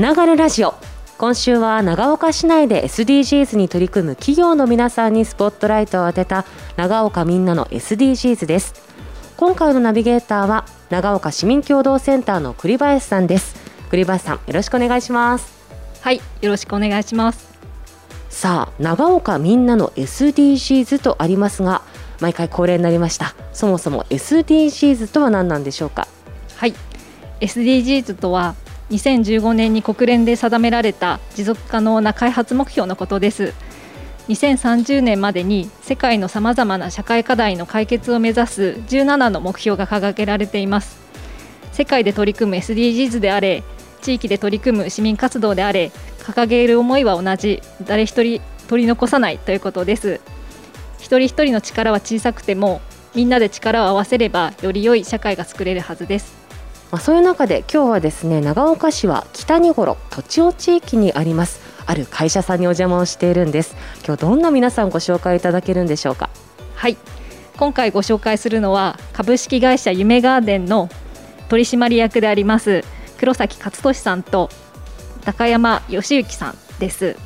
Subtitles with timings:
[0.00, 0.72] つながるラジオ。
[1.18, 6.46] 今週は長岡市内で SDGs に取り組む企業の皆さんにスポットライトを当てた
[6.78, 8.72] 長岡みんなの SDGs です。
[9.36, 13.54] 今回のナビゲーターは長岡市民共同センターの栗林さんです。
[13.90, 15.52] 栗林さんよろしくお願いします。
[16.00, 17.50] はい、よろしくお願いします。
[18.30, 21.82] さあ長岡みんなの SDGs とありますが
[22.22, 23.34] 毎回恒例になりました。
[23.52, 26.08] そもそも SDGs とは何なんでしょうか？
[26.56, 26.72] はい、
[27.42, 28.54] SDGs とは
[28.90, 33.54] 2015年に国連で定められた持続可能な開発目標のことです。
[34.28, 41.00] 2030年までに世界のさまざまな社会課題の解決を目指す17の目標が掲げられています。
[41.72, 43.62] 世界で取り組む SDGs であれ、
[44.02, 50.20] 地域で取り組む市民活動であれ、掲げる思いは同じ、誰一人取り残さないということです。
[51.00, 52.80] 一人一人の力は小さくても
[53.14, 56.39] みんなで力を合わせればより良い社会が作れるはずです
[56.90, 61.60] まあ、そういう中で今日はですね長岡市は北にごろ土地尾地域にあります。
[61.86, 63.76] ある会社さんにお邪魔をしているんです。
[64.06, 66.30] 今日どんな皆さんご紹介いただけるんでしょうか？
[66.74, 66.96] はい。
[67.56, 70.88] 今回ご紹介するのは株式会社夢ガーデンの
[71.48, 72.84] 取締役であります
[73.18, 74.48] 黒崎勝利さんと
[75.24, 77.16] 高山義之さんです。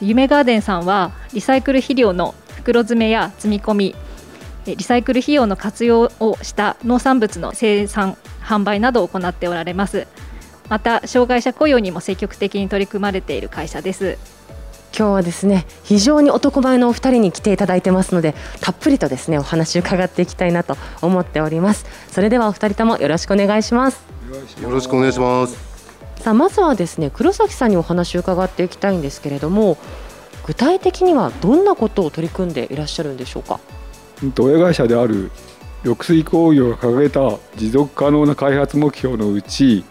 [0.00, 3.94] 夢ガーデンさんはリサイクル肥料の袋詰めや積み込み
[4.74, 10.06] リサイクル費用の活用をした農産物の生産販売などを行っておられます。
[10.68, 14.18] また障害者雇用にも積極的に取り組まれている会社です。
[14.96, 21.84] 今日はですね非常に男前のお二人に来ていただいてますのでたっぷりとですねお話伺っていきたいなと思っております。
[22.10, 24.04] それではお二人ともよろしくお願いします。
[24.62, 25.56] よろしくお願いします。
[26.16, 29.76] さあまずはですね黒崎さんにお話を伺っていきたいんですけれども
[30.46, 33.60] 具体的にはどんなことを取り組んでいらっしゃるんでしょうか？
[34.38, 35.30] 親会社である
[35.84, 39.84] 緑水工業が掲げた持続可能な開発目標のうち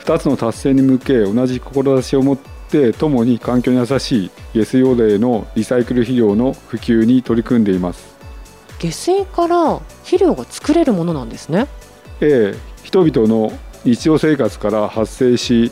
[0.00, 8.12] 2つの達成に向け同じ志を持って共に環境に優しい下水汚泥のリサイクル肥料の普及に取り組んでいます。
[8.78, 11.68] 下水から肥料が作れるものなんですね
[12.20, 13.52] A 人々の
[13.84, 15.70] 日常生活から発生し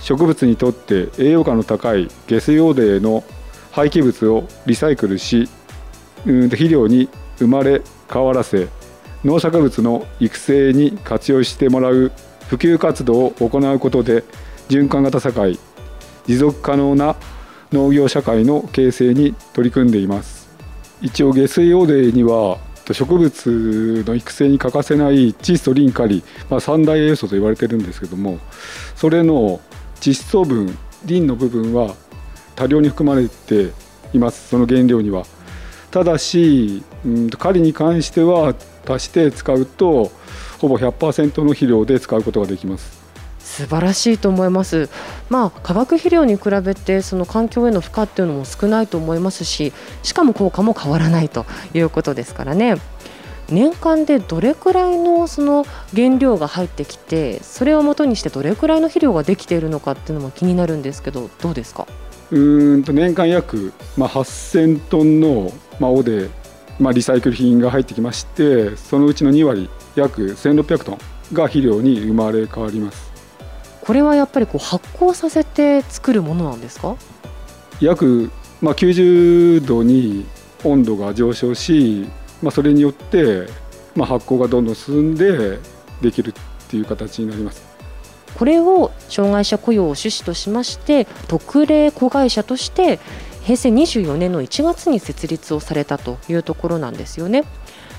[0.00, 3.24] 植物にとって栄養価の高い下水汚泥の
[3.72, 5.48] 廃棄物をリサイクルし
[6.28, 7.08] うん肥料に
[7.38, 8.68] 生まれ変わらせ
[9.24, 12.12] 農作物の育成に活用してもらう
[12.48, 14.22] 普及活動を行うことで
[14.68, 15.58] 循環型社会
[16.26, 17.16] 持続可能な
[17.72, 20.48] 農業社会の形成に取り組んでいます。
[21.00, 22.58] 一応下水汚泥には
[22.90, 28.38] 植物の育成に欠かせない窒素リンカリ、まあ、三大栄養素と言われてるんですけども
[28.96, 29.60] それの
[30.00, 31.94] 窒素分リンの部分は
[32.56, 33.72] 多量に含まれて
[34.12, 34.48] います。
[34.48, 35.24] その原料には
[35.98, 38.54] ただし、うん、カリに関しては
[38.88, 40.12] 足して使うと
[40.60, 43.02] ほぼ100%の肥料で使うことができます
[43.40, 44.88] 素晴らしいと思います。
[45.28, 49.72] まあ化学肥料に比べてその環境への負荷っていうのも少ないと思いますし、
[50.04, 52.76] しかも効果も変わらないということですからね。
[53.48, 55.64] 年間でどれくらいのその
[55.96, 61.88] 原料が入ってきて、それを元にしてどれくらいの肥料ができているのかっていうのも気になるんですけど、どうですか？
[62.30, 66.28] うーんと年間約、まあ、8000トンの、まあ、オで、
[66.78, 70.98] まあ、リサイクル品が入ってきましてそのうちの2割約1600トン
[71.32, 73.08] が肥料に生まれ変わります
[73.80, 76.96] これはやっぱりこう発酵させて作るものなんですか？
[77.80, 78.30] 約、
[78.60, 80.26] まあ、90度に
[80.64, 82.06] 温度が上昇し、
[82.42, 83.46] まあ、それによって、
[83.94, 85.58] まあ、発酵がどんどん進んで
[86.02, 86.32] できるっ
[86.68, 87.62] ていう形になります
[88.36, 92.98] これを障害者雇用を趣旨としまして特例子会社として
[93.42, 97.44] 平成24年の1月に設立をされたというところなんですよね。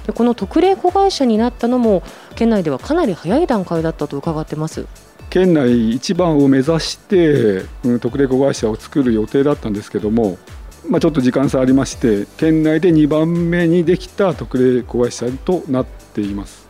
[0.05, 2.03] でこの特例子会社になったのも
[2.35, 4.85] 県内ではかなり早い段階だったと伺ってます。
[5.29, 10.39] 県内一番を目指して、うん、特例子会社を作る予定だったんですけども、
[10.87, 16.67] まあ、ちょっと時間差ありまして県内で2番目にできた特例子会社となっています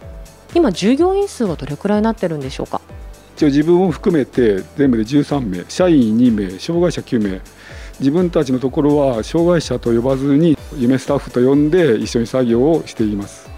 [0.54, 2.82] 今従業員数はどれくらいになってるんでしょうか？
[3.40, 5.64] 一応自分を含めて全部で13名。
[5.70, 6.60] 社員2名。
[6.60, 7.40] 障害者9名。
[7.98, 13.50] 自分たちのところは障害者と呼ばずに夢スタッフと呼んで一緒に作業をしています。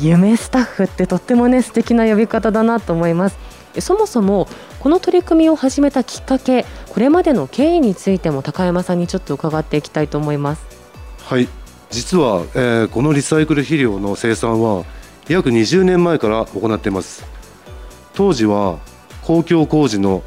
[0.00, 3.36] 夢スタッフってとってもね素敵な呼び方だなと思います。
[3.78, 4.48] そもそも
[4.80, 10.64] この取り組みを始めたきっかけこれまでの経緯についても高山さんにちょっと伺っていきたいと思います。
[11.24, 11.46] はい。
[11.90, 14.86] 実は、えー、このリサイクル肥料の生産は
[15.28, 17.26] 約20年前から行っています。
[18.14, 18.78] 当時は
[19.26, 20.22] 公共工事の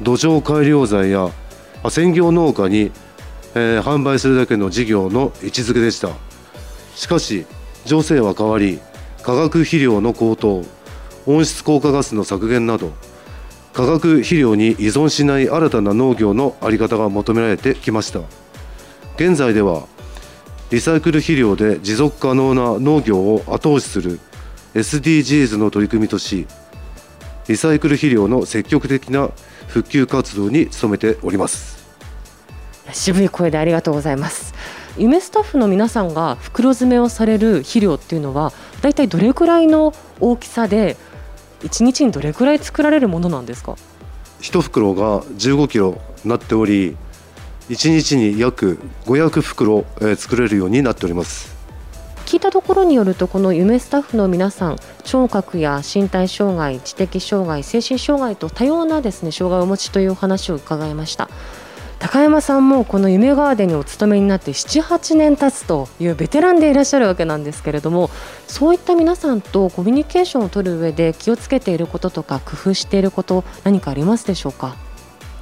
[0.00, 1.30] 土壌改良剤や
[1.90, 2.92] 専業農家に、
[3.56, 6.10] えー、販売するだけの事業の位置づけでした。
[6.94, 7.46] しかし
[7.84, 8.78] 情勢は変わり
[9.24, 10.64] 化学肥料の高騰
[11.26, 12.92] 温室効果ガスの削減など
[13.72, 18.20] 化学肥料に依存しない新たな農業の在り方が求められてきました。
[19.16, 19.88] 現在では
[20.70, 24.20] リサイクル肥料で持続可能な農業を後押しする
[24.74, 26.46] SDGs の取り組みとし
[27.48, 29.30] リサイクル肥料の積極的な
[29.68, 31.84] 復旧活動に努めております。
[32.92, 34.54] 渋い声でありがとうございます。
[34.96, 40.96] 夢スタッフの皆さんが袋詰めをされる肥料っていうのはだいたいどれくらいの大きさで
[41.62, 43.76] 1日にどれくらい作られるものなんですか
[44.40, 46.96] ？1袋が15キロなっており
[47.70, 51.53] 1日に約500袋、え作れるようになっております
[52.24, 61.28] 聞いたところによるとこの夢スタッフの皆さん聴覚や身体障害知的障害精神障害と多様なですね障害をお持ちというお話を伺いました。
[62.00, 68.10] 高山さんもこの夢ガーデンにお勤めになって78年経つというベテランでいらっしゃるわけなんですけれども
[68.46, 74.76] そういった皆さんとコミュニケーションを取る上で気をつけていることとか工夫していること何かありますでしょうか？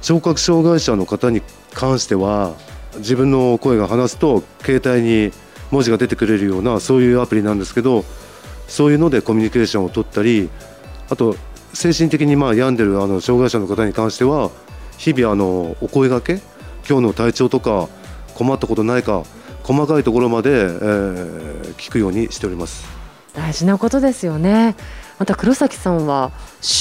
[0.01, 1.41] 聴覚障害者の方に
[1.73, 2.53] 関しては
[2.97, 5.33] 自分の声が話すと携帯に
[5.73, 8.05] 文字が出てくれるようなそういうアプリなんですけど
[8.67, 10.49] そういうのでコミュニケーションを取ったり
[11.09, 11.35] あと
[11.73, 14.51] 精神的にまあ病んでるあの障害者の方に関しては
[14.97, 16.39] 日々あのお声がけ
[16.87, 17.89] 今日の体調とか
[18.35, 19.23] 困ったことないか
[19.63, 22.85] 細かいところまで、えー、聞くようにしております。
[23.33, 24.75] 大事なことですよね。
[25.17, 26.31] また黒崎さんは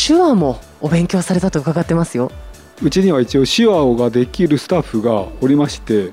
[0.06, 2.30] 手話もお勉強されたと伺ってますよ。
[2.82, 6.10] うちには一応手話ができるスタッフがおりまして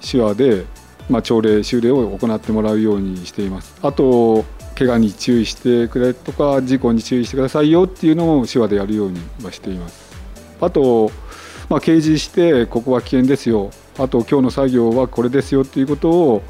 [0.00, 0.64] 手話で、
[1.08, 3.76] まあ、朝礼修礼を行ってもらうようにしています。
[3.82, 4.44] あと
[4.76, 10.14] 怪我に注意してくれとか事故に注意してくださいよっていうのを手話でやるようにはしています。
[10.60, 11.10] あと
[11.68, 13.70] まあ、掲示してここは危険ですよ。
[13.98, 16.42] あと今日の作業はこれですよっていうことを、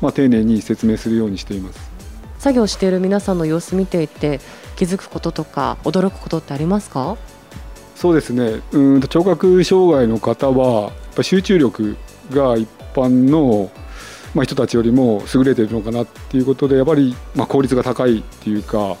[0.00, 1.78] まあ、丁寧に説明するようにしています。
[2.40, 4.40] 作業している皆さんの様子見ていて
[4.74, 7.16] 気づくこととか驚くことってありますか？
[7.94, 8.60] そうですね。
[8.72, 11.96] うん聴覚障害の方はやっぱ集中力
[12.32, 13.70] が一般の、
[14.36, 18.98] まあ、人たちよりも優れているのかなっていうことでやっぱり、まあ、効率が高いっていうか、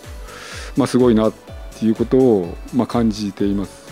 [0.78, 1.32] まあ、すごいなっ
[1.78, 3.84] ていうことを、まあ、感じています。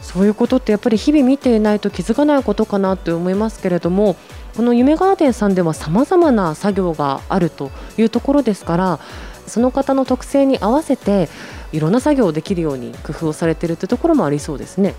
[0.00, 4.16] そういうことってやっぱり日々見ていないと気づかないことかなと思いますけれども
[4.56, 9.00] この夢ガーデンさんではさまざまな作業があるというところですから
[9.46, 11.28] その方の特性に合わせて
[11.72, 14.94] いろんな作業をできるように工夫をされているというところもありそうですね。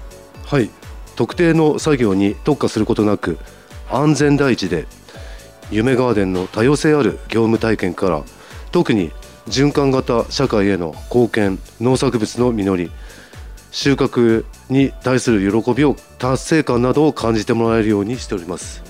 [0.45, 0.69] はい
[1.15, 3.39] 特定の作業に特化することなく
[3.89, 4.85] 安全第一で
[5.71, 8.23] 夢ガーデンの多様性ある業務体験から
[8.71, 9.11] 特に
[9.47, 12.91] 循環型社会への貢献農作物の実り
[13.71, 18.83] 収穫に対する喜びを達成感などを感じてもらえるようにしております。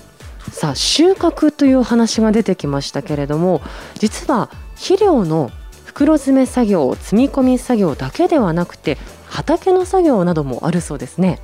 [0.52, 3.62] さあ収穫という話が出てきましたけれども
[3.94, 5.50] 実は肥料の
[5.84, 8.96] 袋詰め作業積み込み作業だけではなくて
[9.28, 11.40] 畑の作業などもあるそうですね。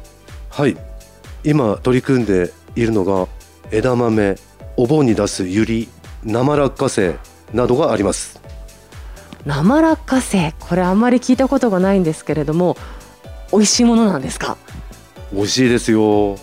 [0.50, 0.76] はい。
[1.45, 3.28] 今取り組んでいるのが
[3.71, 4.37] 枝豆
[4.76, 5.88] お盆に出すユリ
[6.23, 7.16] 生落花生
[7.54, 8.40] などがあります。
[9.45, 12.76] 生落花生これあんまり聞いたことがないんですけれども
[13.52, 14.56] 美味しいものなんですか？
[15.33, 16.37] 美味しいですよ。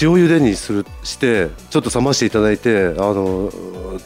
[0.00, 3.50] 塩茹でにするしてちょっと冷ましていただいてあの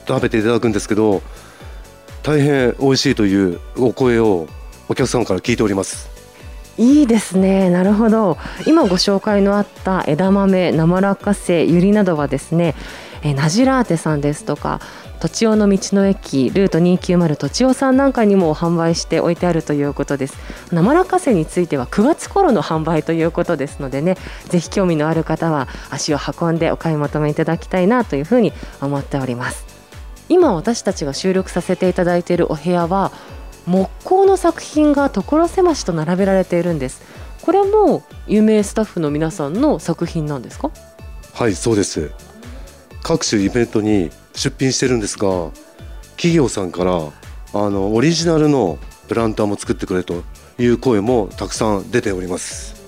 [0.06, 1.22] 食べていただくんですけど
[2.22, 4.46] 大変美味しいというお声を
[4.88, 6.08] お客様から聞いております。
[6.78, 7.68] いいですね。
[7.68, 8.38] なるほど。
[8.66, 12.76] 今ご紹介のあった枝豆生落花生ゆりなどはですね
[13.22, 14.80] えナジラーテさんですとか
[15.20, 20.36] とちおの道の駅ルート290とちおさんなんかにも販売して置いてあるということです。
[20.72, 24.16] 生落花生については9月頃の販売ということですのでね
[24.48, 29.64] ぜひ興味のある方は足を運んでお買い求めいただきたいなというふうに思っております。
[30.28, 33.12] 今私たちが収録させていただいているお部屋は
[33.66, 37.02] 木工の作品が所狭しと並べられているんです。
[37.42, 40.70] これも有名スタッフの皆さんの作品なんですか？
[41.34, 42.10] はいそうです。
[43.12, 45.50] 各種イベントに出品してるんですが
[46.12, 50.22] 企業さんからあのオリジナルのプランターも作ってくれと
[50.58, 52.80] いう声もたくさん出ております。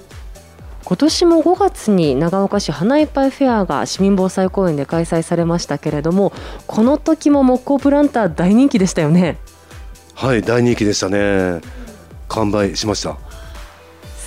[0.82, 6.32] 今年も5月に長岡市花いっぱいフェアが市民防災公園で開催されましたけれども
[6.66, 9.38] この時も木工プランター大人気でしたよね。
[10.14, 11.60] はい大人気でしたね。
[12.28, 13.18] 完売しました。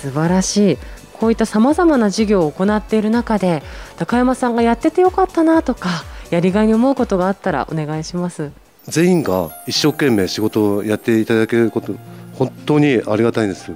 [0.00, 0.78] 素晴らしい
[1.20, 3.62] こういったさまざまな事業を行っている中で
[3.96, 8.52] 高山さんがやっててよかったなとかやりがいに思うことがあったらお願いします。
[8.86, 11.94] 全員が一生懸命仕事をやっていただけること
[12.34, 13.72] 本当にありがたいんです。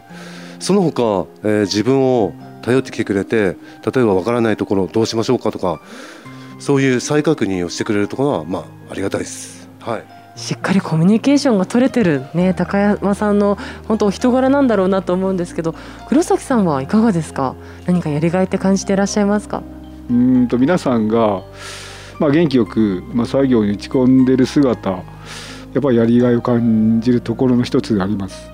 [0.58, 2.32] その他、えー、自分を
[2.62, 5.80] 頼ってきてくれて例えばわからないところどうしましょうかとか
[6.60, 9.68] そういう再確認をしてくれるところはまあありがたいです。
[9.80, 10.21] はい。
[10.34, 15.74] しっかりコミュニケーションが取れてる、ね、高山さんの本当お人柄なんだろうなと思うんですけど
[16.08, 17.54] 黒崎さんはいかがですか？
[17.86, 19.62] 何かやりがいって感じていらっしゃいますか？
[20.10, 21.42] うんと皆さんが、
[22.18, 24.98] まあ、元気よく、まあ、作業に打ち込んでる姿や
[25.78, 28.50] っぱりやりがいを感じるところの一つがあります。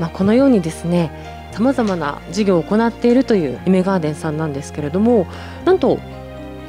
[0.00, 5.26] まあ、このようにですねさまざまな事業を行っているという夢ガーデンさんなんですけれども
[5.64, 5.98] なんと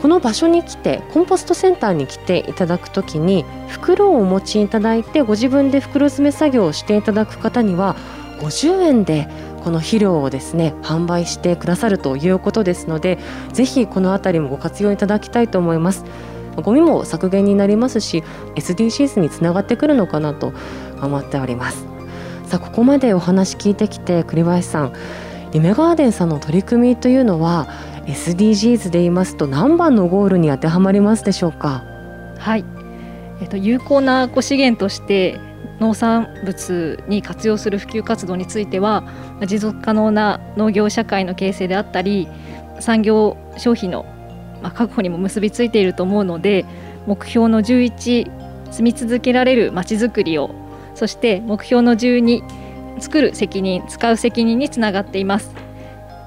[0.02, 7.96] この場所に来てコンポストセンターに来ていただくときに袋をお持ちいただいてご自分で袋詰め作業をしていただく方には
[8.40, 9.28] 50円で
[9.64, 13.18] この肥料をですね販売してくださるということですので
[13.54, 16.06] ぜひこの辺りもご活用いただきたいと思います。
[16.64, 18.24] ゴミも削減になりますし
[18.56, 20.54] SDGs につながってくるのかなと
[21.02, 21.86] 思っております。
[22.46, 24.94] さあここまでお話聞いてきて栗林さん
[25.54, 27.68] 夢ガーデンさんの取り組みというのは
[28.08, 31.84] SDGs で言いますと何番のゴールに当てはまりますでしょうか？
[32.40, 32.64] はい、
[33.42, 35.40] えっと、有効な資源として
[35.80, 39.04] 農産物に活用する普及活動については
[39.46, 42.28] 持続可能な農業社会の形成であったり
[42.80, 44.06] 産業消費の
[44.74, 46.66] 確保にも結びついていると思うので
[47.06, 50.50] 目標の11住み続けられるまちづくりを
[50.96, 55.67] そして目標の12作る責任使う責任につながっています。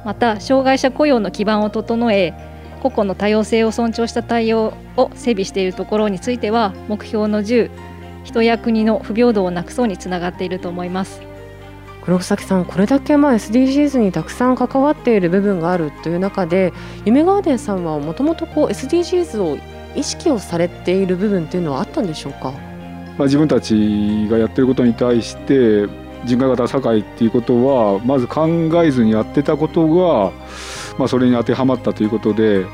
[0.05, 2.35] また障害者雇用の基盤を整え
[2.83, 7.71] 個々の多様性を尊重した対応を整備しているところについては目標の10
[8.25, 11.23] 人や国の不平等をなくそうにつながっていると思います。
[12.03, 16.73] 黒崎さんこれだけまあ SDGs にたくさん関わっている部分があるという中で
[17.05, 19.59] 夢ガーデンさんはもともと SDGs を
[19.95, 22.59] 意識をされている部分っていうのはあったんでしょうか、ま
[23.21, 25.87] あ、自分たちがやってることに対して
[26.25, 28.47] 人海型社会っていうことはまず考
[28.83, 30.33] えずにやってたことが、
[30.99, 32.67] まあ、それに当てはまったということで、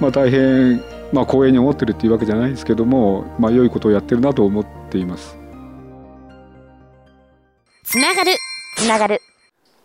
[0.00, 5.36] まあ、大変、まあ、光栄に思ってるっていうわけじゃないですけども、まあ、良いことをやってるなと思っています。
[7.84, 8.32] つながる。
[8.76, 9.20] つながる。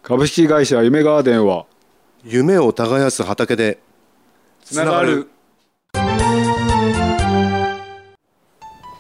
[0.03, 1.65] 株式会社夢ガーデンは
[2.23, 3.79] 夢を耕す畑で
[4.63, 5.29] つながる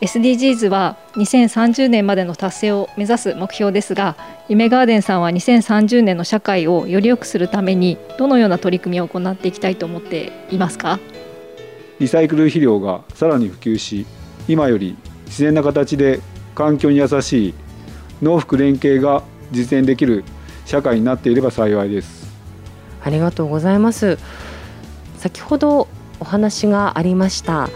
[0.01, 4.15] SDGs は2030年までの達成を目指す目標ですが
[4.49, 10.99] 夢ガーデンさんは2030年の社会をより良くするためにどのような取り組みを行っていきたいと思っていますか？
[11.99, 14.07] リサイクル肥料がさらに普及し
[14.47, 16.19] 今より自然な形で
[16.55, 17.53] 環境に優しい
[18.23, 20.23] 農福連携が実現できる
[20.65, 22.27] 社会になっていれば幸いです。
[23.03, 24.17] ありがとうございます。
[25.17, 25.87] 先ほど
[26.19, 27.69] お話がありました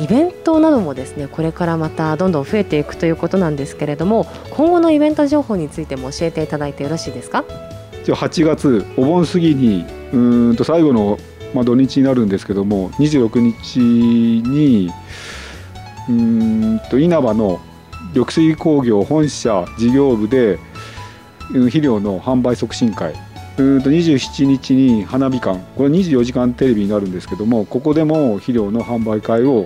[0.00, 7.44] イベントなどもですねこれからまたどんどん増えていくということなんですけれども今後のイベント情報についても教えていただいてよろしいですか
[8.04, 11.18] ？8月お盆過ぎにうんと最後の、
[11.52, 14.90] まあ、土日になるんですけども26日に
[16.08, 17.60] うんと稲葉の
[18.14, 20.58] 緑水工業本社事業部で
[21.52, 23.14] 肥料の販売促進会
[23.58, 25.58] うんと27日に花火館。
[25.76, 29.64] これ24時間テレビになるんですけどもここでも肥料の販売会を、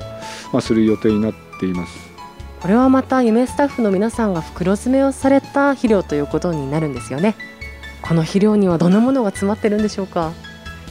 [0.52, 2.12] まあ、する予定になっています。
[2.60, 7.34] これはまた夢スタッフの皆さんが袋詰めをされた肥料ということになるんですよね。
[8.00, 10.32] この肥料にはどんなものが詰まってるんでしょうか、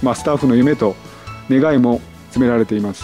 [0.02, 0.96] まあ、スタッフの夢と
[1.50, 3.04] 願いも詰められています。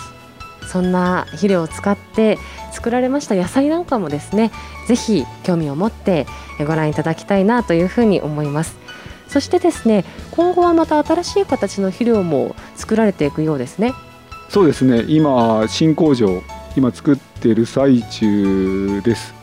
[0.67, 2.37] そんな肥料を使って
[2.73, 4.51] 作られました野菜なんかもですね
[4.87, 6.27] ぜひ興味を持って
[6.59, 8.77] ご覧いただきたいなというふうに思います
[9.37, 13.93] そしてですね今後はまた新しい形の肥料も作られていくようですね。
[14.49, 15.05] そうですね。
[15.07, 16.41] 今新工場
[16.75, 19.35] 今作っている最中です。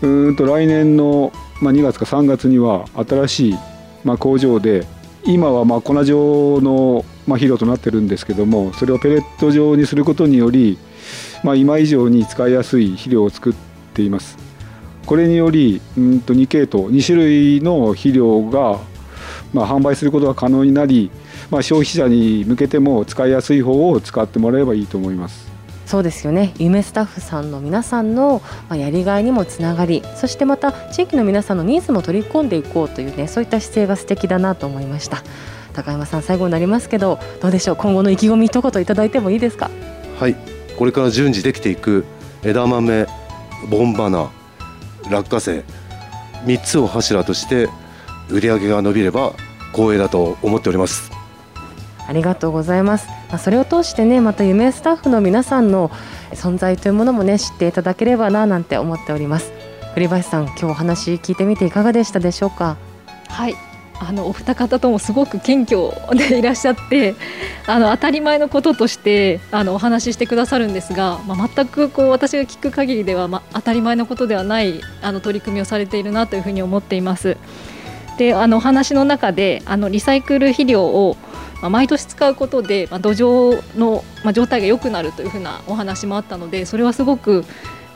[0.00, 3.58] うんと来年の、まあ、2月か3月には新しい、
[4.02, 4.88] まあ、工場で
[5.22, 10.78] 今はまあ粉状の、まあ、肥料となってるんですけどもそれをペレット状にすることにより、
[11.44, 13.54] まあ、今以上に使いやすい肥料を作っ
[13.94, 14.36] ています。
[15.06, 18.80] これによりうんと2系統2種類の肥料が
[19.52, 21.10] まあ、販売することが可能になり、
[21.50, 25.50] まあ、消費者に向けても使いやすい方を使ってもらえばいいと思います。
[25.84, 26.54] そうですよね。
[26.58, 28.40] 夢スタッフさんの皆さんの
[28.70, 35.22] やりがいにもつながりそしてまた地域の皆さんのニーズも取り込んでいこうというねそういった姿勢が素敵だなと思いました。
[35.74, 37.76] 高山さん最後になりますけどどうでしょう？
[37.76, 39.70] 今後の意気込み一言いただいてもいいですか？
[40.18, 40.36] はい。
[40.78, 42.06] これから順次できていく
[42.42, 43.06] 枝豆
[43.70, 44.30] ボンバナ
[45.10, 45.64] 落花生
[46.44, 47.68] 3つを柱として
[48.32, 49.34] 売り上げが伸びれば
[49.72, 51.12] 光栄だと思っております
[52.08, 53.06] ありがとうございます。
[53.28, 55.88] まあ、それを通してね、また夢スタッフの皆さんの
[56.32, 59.52] 存在というものもね、知っていただければななんて思っております。
[59.94, 62.76] 栗林さん、今日お話聞いてみていかがでしたでしょうか？
[63.28, 63.54] はい。
[64.00, 67.14] あのお二方ともすごく謙虚でいらっしゃって
[67.68, 77.36] あの当たり前のこととしてあのお話ししてくださるんですが、まあ、全くこう私が聞く限りでは、まあ、当たり前のことではないあの取り組みをされているなというふうに思っています。
[78.18, 81.16] であのお話の中であのリサイクル肥料を、
[81.70, 87.44] 毎年使うことで、まあ、土壌の、まあ、状態が良くなるというふうなお話もあったのでそれはすごく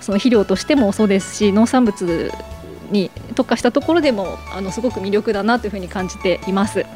[0.01, 2.31] その肥料としてもそうですし農産物
[2.93, 6.87] に特化したところでもあのすごく魅力だなというふうに感じています。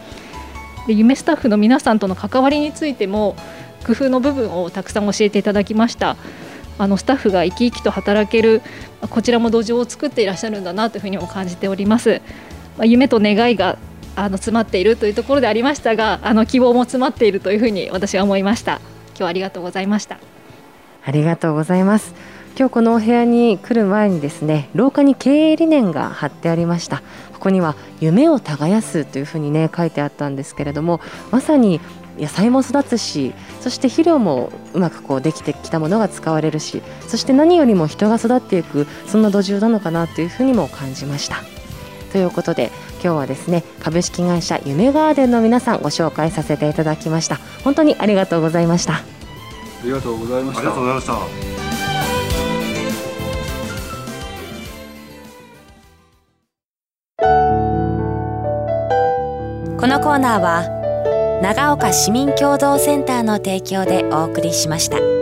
[0.87, 3.35] で夢スタッフの皆さんとの関わりについても
[3.85, 6.17] 工夫の部分をたくさん教えていただきました。
[6.79, 8.63] あのスタッフが生き生きと働ける
[9.11, 12.23] こちらも土壌を作っていらっしゃるんだなというふうにも感じております。
[12.81, 13.77] まあ、夢と願いが
[14.17, 18.81] あの詰まっているというところでありましたがあの希望も詰まっているというふうに私は思いました。
[19.09, 20.19] 今日はありがとうございました。
[21.05, 22.15] ありがとうございます。
[22.59, 27.03] 今日このお部屋に来る前にですね廊下に経営理念が貼ってありました。
[27.35, 31.83] ここには夢を耕すというふうにね書いてあったんですけれどもまさに
[32.19, 41.60] 野菜も育つしそして肥料もうまくこうできてきたものが使われるしそして何よりも人が育っていくそんな土壌なのかなというふうにも感じました。
[42.11, 47.39] ということで今日はですね株式会社夢ガーデンの皆さんご紹介させていただきました。
[47.65, 48.95] 本当にありがとうございました。
[48.95, 49.03] あ
[49.85, 50.61] りがとうございました。
[50.61, 51.51] ありがとうございました
[59.81, 65.20] このコーナーは長岡市民共同センターの提供でお送りしました。